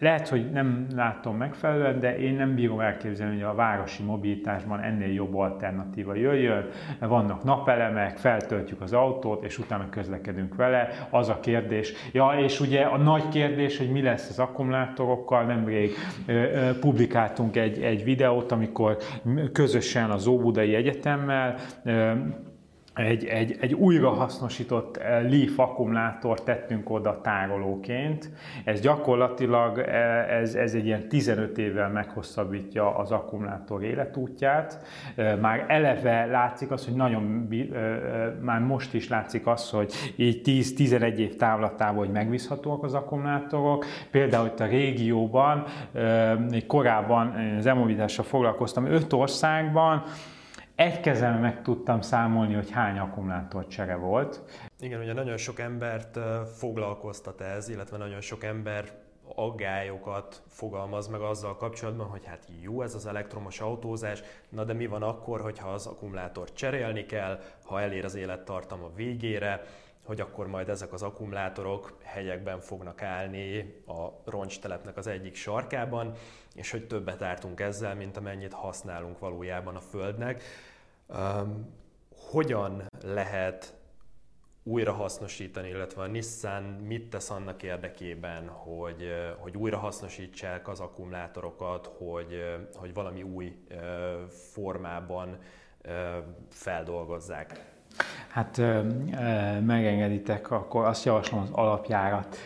[0.00, 5.12] lehet, hogy nem látom megfelelően, de én nem bírom elképzelni, hogy a városi mobilitásban ennél
[5.12, 6.68] jobb alternatíva jöjjön.
[7.00, 10.88] Vannak napelemek, feltöltjük az autót, és utána közlekedünk vele.
[11.10, 11.92] Az a kérdés.
[12.12, 15.44] Ja, és ugye a nagy kérdés, hogy mi lesz az akkumulátorokkal.
[15.44, 15.90] Nemrég
[16.80, 18.96] publikáltunk egy, egy videót, amikor
[19.52, 21.54] közösen az Óbudai Egyetemmel
[22.94, 28.30] egy, egy, egy újrahasznosított eh, Leaf akkumulátort tettünk oda tárolóként.
[28.64, 34.84] Ez gyakorlatilag eh, ez, ez egy ilyen 15 évvel meghosszabbítja az akkumulátor életútját.
[35.14, 37.48] Eh, már eleve látszik az, hogy nagyon,
[38.40, 43.84] már most is látszik az, hogy így 10-11 év távlatában, hogy megbízhatóak az akkumulátorok.
[44.10, 45.64] Például itt a régióban,
[46.66, 50.02] korábban az emovitással foglalkoztam, 5 országban,
[50.80, 54.42] egy kezem meg tudtam számolni, hogy hány akkumulátorcsere volt.
[54.78, 56.18] Igen, ugye nagyon sok embert
[56.56, 58.84] foglalkoztat ez, illetve nagyon sok ember
[59.34, 64.86] aggályokat fogalmaz meg azzal kapcsolatban, hogy hát jó ez az elektromos autózás, na de mi
[64.86, 69.62] van akkor, hogyha az akkumulátort cserélni kell, ha elér az élettartama végére,
[70.04, 76.12] hogy akkor majd ezek az akkumulátorok hegyekben fognak állni a roncstelepnek az egyik sarkában,
[76.54, 80.42] és hogy többet ártunk ezzel, mint amennyit használunk valójában a Földnek.
[81.14, 81.78] Um,
[82.30, 83.74] hogyan lehet
[84.62, 91.86] újra hasznosítani, illetve a Nissan mit tesz annak érdekében, hogy, hogy újra hasznosítsák az akkumulátorokat,
[91.86, 92.44] hogy,
[92.74, 93.64] hogy valami új
[94.52, 95.38] formában
[96.48, 97.79] feldolgozzák?
[98.30, 98.60] Hát
[99.66, 102.36] megengeditek, akkor azt javaslom az alapjárat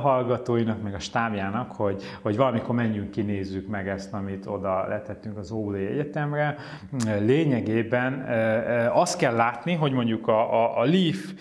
[0.00, 5.38] hallgatóinak, meg a stábjának, hogy, hogy valamikor menjünk ki, nézzük meg ezt, amit oda letettünk
[5.38, 6.56] az Óbudai Egyetemre.
[7.20, 8.28] Lényegében
[8.92, 11.32] azt kell látni, hogy mondjuk a, a, a Leaf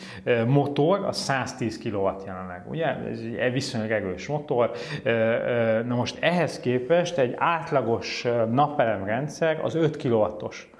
[0.47, 2.85] motor a 110 kW jelenleg, ugye?
[2.85, 4.71] Ez egy viszonylag erős motor.
[5.85, 10.71] Na most ehhez képest egy átlagos napelemrendszer az 5 kW-os.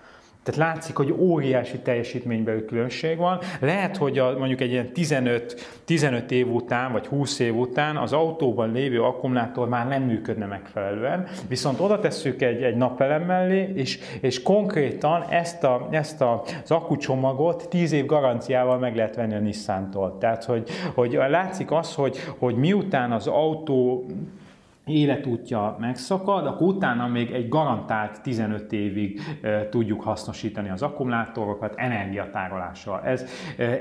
[0.44, 3.40] Tehát látszik, hogy óriási teljesítménybeli különbség van.
[3.60, 8.14] Lehet, hogy a, mondjuk egy ilyen 15, 15 év után, vagy 20 év után az
[8.14, 14.00] autóban lévő akkumulátor már nem működne megfelelően, viszont oda tesszük egy, egy napelem mellé, és,
[14.22, 19.40] és konkrétan ezt, a, ezt a, az akkucsomagot 10 év garanciával meg lehet venni a
[19.40, 20.18] Nissan-tól.
[20.18, 24.06] Tehát, hogy, hogy látszik az, hogy, hogy miután az autó
[24.86, 33.02] életútja megszakad, akkor utána még egy garantált 15 évig e, tudjuk hasznosítani az akkumulátorokat energiatárolással.
[33.04, 33.26] Ez,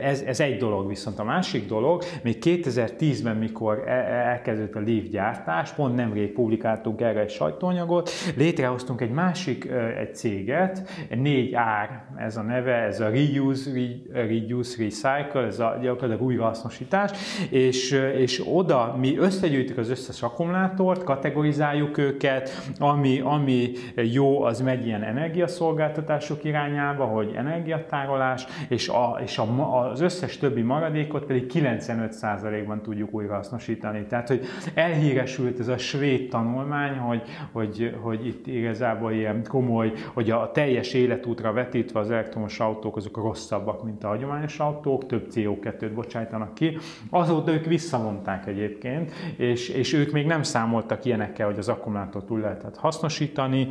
[0.01, 5.73] ez, ez egy dolog, viszont a másik dolog, még 2010-ben, mikor elkezdődött a Leaf gyártás,
[5.73, 12.75] pont nemrég publikáltunk erre egy sajtóanyagot, létrehoztunk egy másik egy céget, 4R ez a neve,
[12.75, 17.11] ez a Reuse, Re, Reduce, Recycle, ez a gyakorlatilag újrahasznosítás,
[17.51, 24.61] és, és oda mi összegyűjtük az összes akkumulátort, sort, kategorizáljuk őket, ami, ami jó, az
[24.61, 31.51] megy ilyen energiaszolgáltatások irányába, hogy energiatárolás, és, a, és a, az összes többi maradékot pedig
[31.55, 34.07] 95%-ban tudjuk újrahasznosítani.
[34.07, 40.31] Tehát, hogy elhíresült ez a svéd tanulmány, hogy, hogy, hogy itt igazából ilyen komoly, hogy
[40.31, 45.91] a teljes életútra vetítve az elektromos autók azok rosszabbak, mint a hagyományos autók, több CO2-t
[45.95, 46.77] bocsájtanak ki.
[47.11, 52.27] Azóta ők visszavonták egyébként, és, és ők még nem számolták számoltak ilyenekkel, hogy az akkumulátort
[52.27, 53.69] túl lehetett hasznosítani,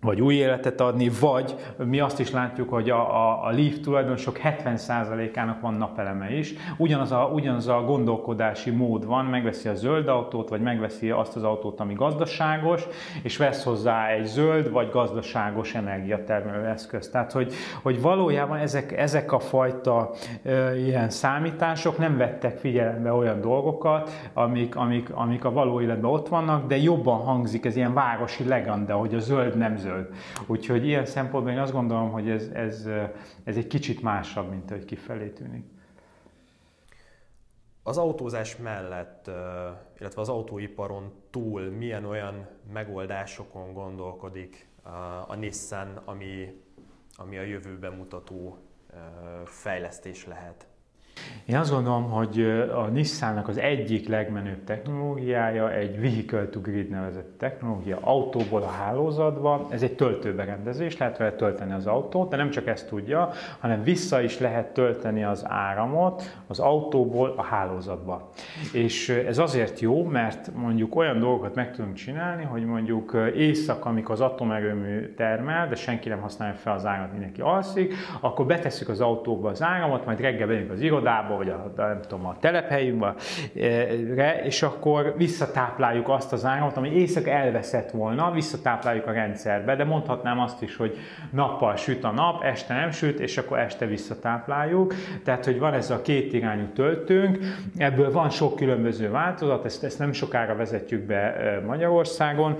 [0.00, 4.38] vagy új életet adni, vagy mi azt is látjuk, hogy a, a, a Leaf tulajdonosok
[4.44, 6.54] 70%-ának van napeleme is.
[6.76, 11.42] Ugyanaz a, ugyanaz a gondolkodási mód van, megveszi a zöld autót, vagy megveszi azt az
[11.42, 12.86] autót, ami gazdaságos,
[13.22, 17.10] és vesz hozzá egy zöld vagy gazdaságos energiatermelő eszköz.
[17.10, 20.10] Tehát, hogy, hogy valójában ezek, ezek a fajta
[20.42, 26.28] e, ilyen számítások nem vettek figyelembe olyan dolgokat, amik, amik, amik a való életben ott
[26.28, 30.14] vannak, de jobban hangzik ez ilyen városi legenda, hogy a zöld nem zöld.
[30.46, 32.86] Úgyhogy ilyen szempontból én azt gondolom, hogy ez, ez,
[33.44, 35.64] ez egy kicsit másabb, mint hogy kifelé tűnik.
[37.82, 39.30] Az autózás mellett,
[39.98, 44.68] illetve az autóiparon túl milyen olyan megoldásokon gondolkodik
[45.26, 46.62] a Nissan, ami,
[47.14, 48.58] ami a jövőben mutató
[49.44, 50.66] fejlesztés lehet?
[51.48, 52.40] Én azt gondolom, hogy
[52.74, 59.66] a Nissannak az egyik legmenőbb technológiája egy vehicle to grid nevezett technológia, autóból a hálózatba.
[59.70, 64.20] Ez egy töltőberendezés, lehet vele tölteni az autót, de nem csak ezt tudja, hanem vissza
[64.22, 68.30] is lehet tölteni az áramot az autóból a hálózatba.
[68.72, 74.14] És ez azért jó, mert mondjuk olyan dolgokat meg tudunk csinálni, hogy mondjuk éjszaka, amikor
[74.14, 79.00] az atomerőmű termel, de senki nem használja fel az áramot, mindenki alszik, akkor betesszük az
[79.00, 84.42] autóba az áramot, majd reggel bejönk az irodába, irodába, vagy a, nem tudom, a telephelyünkbe,
[84.44, 90.40] és akkor visszatápláljuk azt az áramot, ami éjszaka elveszett volna, visszatápláljuk a rendszerbe, de mondhatnám
[90.40, 90.96] azt is, hogy
[91.30, 94.94] nappal süt a nap, este nem süt, és akkor este visszatápláljuk.
[95.24, 97.38] Tehát, hogy van ez a két irányú töltőnk,
[97.76, 102.56] ebből van sok különböző változat, ezt, ezt nem sokára vezetjük be Magyarországon,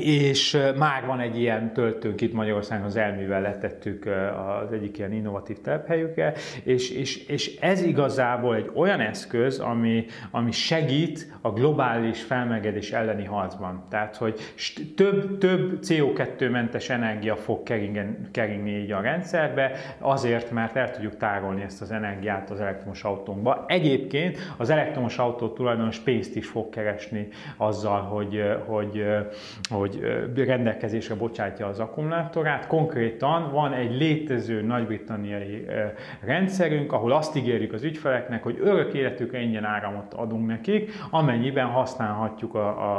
[0.00, 4.06] és már van egy ilyen töltőnk itt Magyarországon, az elművel letettük
[4.62, 10.50] az egyik ilyen innovatív telephelyükre, és, és, és ez igazából egy olyan eszköz, ami, ami
[10.50, 13.84] segít a globális felmelegedés elleni harcban.
[13.90, 14.40] Tehát, hogy
[14.96, 21.62] több, több CO2-mentes energia fog keringen, keringni így a rendszerbe, azért, mert el tudjuk tárolni
[21.62, 23.64] ezt az energiát az elektromos autónkba.
[23.68, 29.04] Egyébként az elektromos autó tulajdonos pénzt is fog keresni azzal, hogy, hogy,
[29.68, 32.66] hogy hogy rendelkezésre bocsátja az akkumulátorát.
[32.66, 35.66] Konkrétan van egy létező nagy-britanniai
[36.24, 42.54] rendszerünk, ahol azt ígérjük az ügyfeleknek, hogy örök életükre ingyen áramot adunk nekik, amennyiben használhatjuk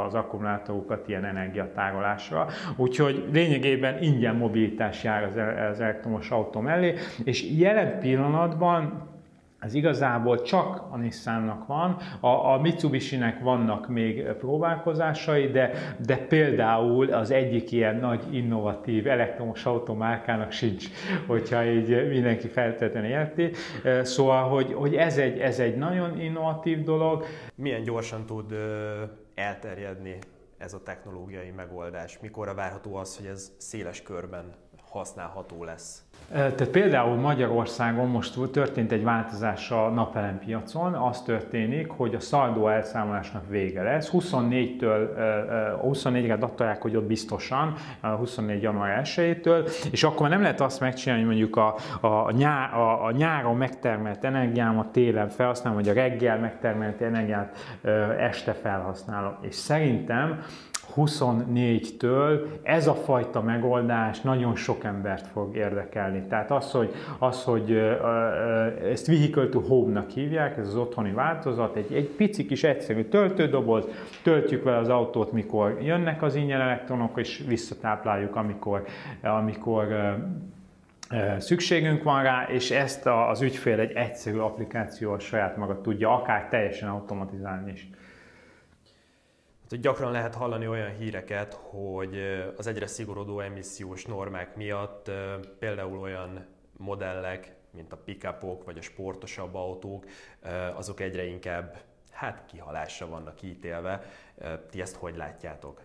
[0.05, 2.47] az akkumulátorokat ilyen energiatárolásra.
[2.75, 5.23] Úgyhogy lényegében ingyen mobilitás jár
[5.71, 6.93] az elektromos autó mellé,
[7.23, 9.13] és jelen pillanatban
[9.65, 15.71] ez igazából csak a Nissannak van, a, a Mitsubishi-nek vannak még próbálkozásai, de,
[16.05, 20.85] de például az egyik ilyen nagy innovatív elektromos automárkának sincs,
[21.27, 23.51] hogyha így mindenki feltétlenül érti.
[24.01, 27.25] Szóval, hogy, hogy ez, egy, ez egy nagyon innovatív dolog.
[27.55, 28.53] Milyen gyorsan tud
[29.35, 30.17] elterjedni
[30.57, 32.19] ez a technológiai megoldás?
[32.21, 34.53] Mikorra várható az, hogy ez széles körben
[34.95, 36.03] használható lesz?
[36.31, 43.49] Tehát például Magyarországon most történt egy változás a napelempiacon, az történik, hogy a szaldó elszámolásnak
[43.49, 44.09] vége lesz.
[44.13, 45.09] 24-től,
[45.83, 48.61] 24-re datolják, hogy ott biztosan, 24.
[48.61, 53.11] január 1-től, és akkor nem lehet azt megcsinálni, hogy mondjuk a, a, nyár, a, a
[53.11, 57.57] nyáron megtermelt energiámat télen felhasználom, vagy a reggel megtermelt energiát
[58.19, 59.37] este felhasználom.
[59.41, 60.43] És szerintem
[60.95, 66.23] 24-től ez a fajta megoldás nagyon sok embert fog érdekelni.
[66.29, 67.71] Tehát az, hogy, az, hogy
[68.91, 73.85] ezt Vehicle to Home-nak hívják, ez az otthoni változat, egy, egy pici kis egyszerű töltődoboz,
[74.23, 78.85] töltjük vele az autót, mikor jönnek az ingyen elektronok, és visszatápláljuk, amikor,
[79.21, 80.15] amikor
[81.37, 86.89] szükségünk van rá, és ezt az ügyfél egy egyszerű applikációval saját maga tudja akár teljesen
[86.89, 87.89] automatizálni is.
[89.69, 92.21] Hát, gyakran lehet hallani olyan híreket, hogy
[92.57, 95.11] az egyre szigorodó emissziós normák miatt
[95.59, 96.45] például olyan
[96.77, 100.05] modellek, mint a pickupok vagy a sportosabb autók,
[100.75, 104.03] azok egyre inkább hát kihalásra vannak ítélve.
[104.69, 105.81] Ti ezt hogy látjátok?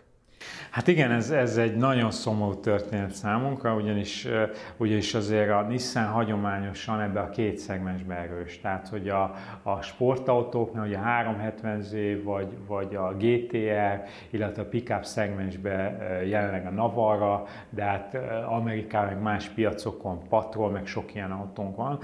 [0.70, 4.28] Hát igen, ez, ez egy nagyon szomorú történet számunkra, ugyanis,
[4.76, 8.60] ugyanis azért a Nissan hagyományosan ebbe a két szegmensbe erős.
[8.60, 15.04] Tehát, hogy a, a sportautóknál, hogy a 370Z vagy, vagy a GTR, illetve a pickup
[15.04, 18.14] szegmensbe jelenleg a Navara, de hát
[18.48, 21.98] Amerikában meg más piacokon Patrol, meg sok ilyen autónk van.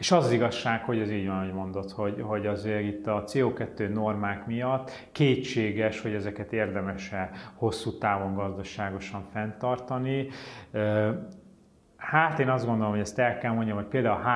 [0.00, 3.24] És az az igazság, hogy ez így van, hogy mondod, hogy, hogy azért itt a
[3.26, 10.28] CO2 normák miatt kétséges, hogy ezeket érdemes-e hosszú távon gazdaságosan fenntartani.
[11.96, 14.28] Hát én azt gondolom, hogy ezt el kell mondjam, hogy például a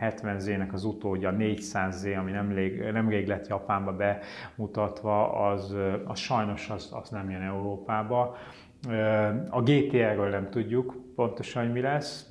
[0.00, 6.90] 370Z-nek az utódja, a 400Z, ami nemrég, nemrég lett Japánba bemutatva, az, az sajnos az,
[7.02, 8.36] az nem jön Európába.
[9.50, 12.30] A GTR-ről nem tudjuk pontosan, hogy mi lesz,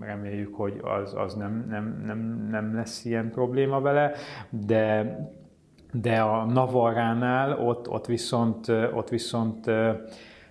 [0.00, 4.12] reméljük, hogy az, az nem, nem, nem, nem lesz ilyen probléma vele,
[4.50, 5.16] de,
[5.92, 9.70] de a Navarránál ott, ott viszont, ott viszont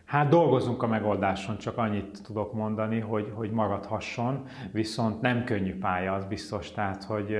[0.08, 6.14] Hát dolgozunk a megoldáson, csak annyit tudok mondani, hogy, hogy maradhasson, viszont nem könnyű pálya,
[6.14, 7.38] az biztos, tehát hogy,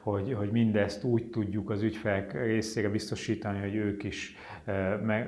[0.00, 4.36] hogy, hogy mindezt úgy tudjuk az ügyfelek részére biztosítani, hogy ők is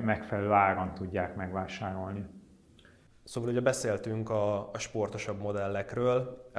[0.02, 2.24] megfelelő áron tudják megvásárolni.
[3.24, 6.50] Szóval ugye beszéltünk a, a sportosabb modellekről,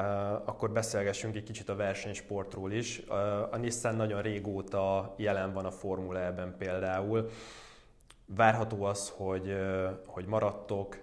[0.45, 2.99] akkor beszélgessünk egy kicsit a versenysportról is.
[3.51, 7.29] A Nissan nagyon régóta jelen van a Formula E-ben például.
[8.25, 9.57] Várható az, hogy,
[10.05, 10.97] hogy maradtok,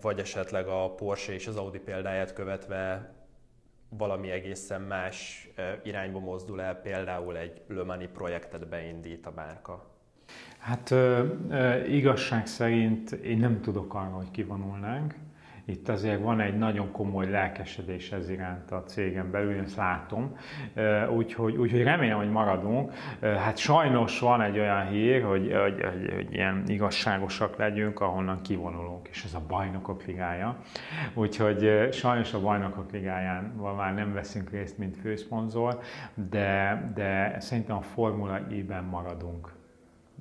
[0.00, 3.14] vagy esetleg a Porsche és az Audi példáját követve
[3.88, 5.48] valami egészen más
[5.82, 9.93] irányba mozdul el, például egy Le Mani projektet beindít a márka?
[10.64, 10.94] Hát
[11.88, 15.14] igazság szerint én nem tudok arra, hogy kivonulnánk.
[15.64, 20.36] Itt azért van egy nagyon komoly lelkesedés ez iránt a cégen belül, én ezt látom.
[21.16, 22.92] Úgyhogy, úgyhogy remélem, hogy maradunk.
[23.20, 29.08] Hát sajnos van egy olyan hír, hogy, hogy, hogy, hogy ilyen igazságosak legyünk, ahonnan kivonulunk,
[29.08, 30.56] és ez a bajnokok ligája.
[31.14, 33.44] Úgyhogy sajnos a bajnokok ligáján
[33.76, 35.78] már nem veszünk részt, mint főszponzor,
[36.14, 39.52] de, de szerintem a Formula I-ben maradunk.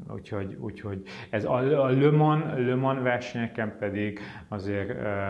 [0.09, 5.29] Úgyhogy, úgyhogy ez a, a Le Mans, Le Mans versenyeken pedig azért ö,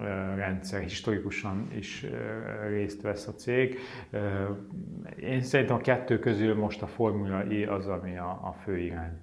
[0.00, 3.78] ö, rendszer, historikusan is ö, részt vesz a cég.
[4.10, 4.44] Ö,
[5.20, 9.20] én szerintem a kettő közül most a Formula I az, ami a, a fő irány.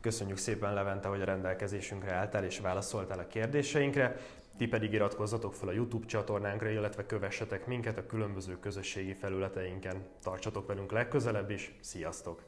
[0.00, 4.16] Köszönjük szépen Levente, hogy a rendelkezésünkre álltál és válaszoltál a kérdéseinkre.
[4.56, 9.96] Ti pedig iratkozzatok fel a YouTube csatornánkra, illetve kövessetek minket a különböző közösségi felületeinken.
[10.22, 12.42] Tartsatok velünk legközelebb is, sziasztok!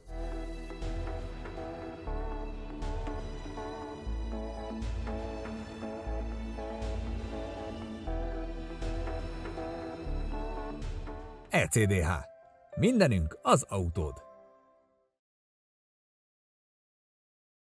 [11.51, 12.09] ECDH.
[12.76, 14.30] Mindenünk az autód.